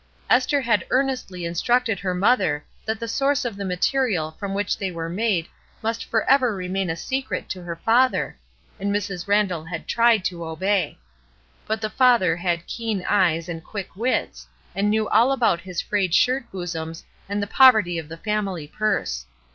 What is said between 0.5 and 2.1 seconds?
had earnestly instructed